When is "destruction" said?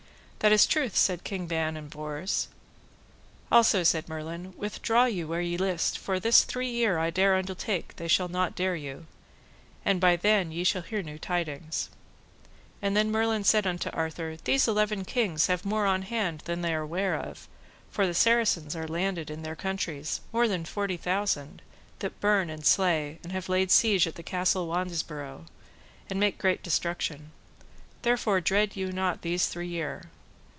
26.63-27.31